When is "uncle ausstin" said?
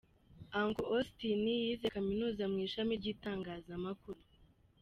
0.61-1.43